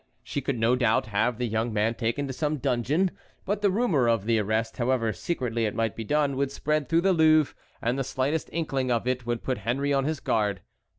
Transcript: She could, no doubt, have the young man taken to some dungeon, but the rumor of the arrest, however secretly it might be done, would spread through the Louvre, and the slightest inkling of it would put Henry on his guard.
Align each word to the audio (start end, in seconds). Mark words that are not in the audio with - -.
She 0.23 0.41
could, 0.41 0.57
no 0.57 0.75
doubt, 0.75 1.05
have 1.05 1.37
the 1.37 1.45
young 1.45 1.71
man 1.71 1.93
taken 1.93 2.25
to 2.25 2.33
some 2.33 2.57
dungeon, 2.57 3.11
but 3.45 3.61
the 3.61 3.69
rumor 3.69 4.09
of 4.09 4.25
the 4.25 4.39
arrest, 4.39 4.77
however 4.77 5.13
secretly 5.13 5.65
it 5.65 5.75
might 5.75 5.95
be 5.95 6.03
done, 6.03 6.35
would 6.37 6.51
spread 6.51 6.89
through 6.89 7.01
the 7.01 7.13
Louvre, 7.13 7.53
and 7.83 7.99
the 7.99 8.03
slightest 8.03 8.49
inkling 8.51 8.89
of 8.89 9.07
it 9.07 9.27
would 9.27 9.43
put 9.43 9.59
Henry 9.59 9.93
on 9.93 10.05
his 10.05 10.19
guard. 10.19 10.61